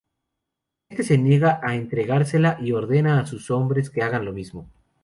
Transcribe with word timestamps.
Este 0.89 1.03
se 1.03 1.19
niega 1.19 1.59
a 1.61 1.75
entregársela 1.75 2.57
y 2.59 2.71
ordena 2.71 3.19
a 3.19 3.27
sus 3.27 3.51
hombres 3.51 3.91
que 3.91 4.01
hagan 4.01 4.25
lo 4.25 4.33
mismo. 4.33 4.67